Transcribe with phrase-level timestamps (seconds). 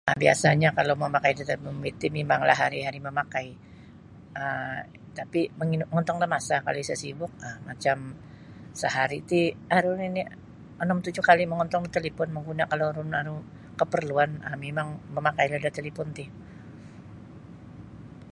[0.09, 3.47] um Biasanyo kalau mamakai da talipon bimbit ti mimanglah hari-hari mamakai
[4.41, 4.77] um
[5.19, 7.31] tapi mongontong da masa kalau isa sibuk
[7.69, 7.97] macam
[8.81, 9.41] sehari ti
[9.77, 10.23] aru nini
[10.81, 12.85] onom tujuh kali mongontong da talipun mangguna kalau
[13.21, 13.35] aru
[13.79, 16.25] keperluan um mimang mamakailah da talipon ti.